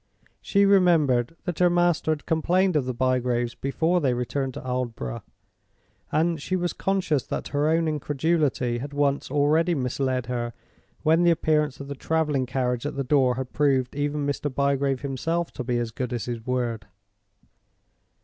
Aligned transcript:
She 0.41 0.65
remembered 0.65 1.35
that 1.45 1.59
her 1.59 1.69
master 1.69 2.09
had 2.09 2.25
complained 2.25 2.75
of 2.75 2.85
the 2.85 2.93
Bygraves 2.95 3.53
before 3.53 4.01
they 4.01 4.15
returned 4.15 4.55
to 4.55 4.61
Aldborough; 4.65 5.21
and 6.11 6.41
she 6.41 6.55
was 6.55 6.73
conscious 6.73 7.23
that 7.27 7.49
her 7.49 7.69
own 7.69 7.87
incredulity 7.87 8.79
had 8.79 8.93
once 8.95 9.29
already 9.29 9.75
misled 9.75 10.25
her 10.25 10.53
when 11.03 11.21
the 11.21 11.29
appearance 11.29 11.79
of 11.79 11.87
the 11.87 11.93
traveling 11.93 12.47
carriage 12.47 12.87
at 12.87 12.95
the 12.95 13.03
door 13.03 13.35
had 13.35 13.53
proved 13.53 13.95
even 13.95 14.25
Mr. 14.25 14.51
Bygrave 14.51 15.01
himself 15.01 15.51
to 15.53 15.63
be 15.63 15.77
as 15.77 15.91
good 15.91 16.11
as 16.13 16.25
his 16.25 16.43
word. 16.47 16.87